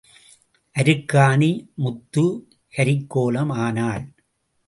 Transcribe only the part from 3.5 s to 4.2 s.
ஆனாள்.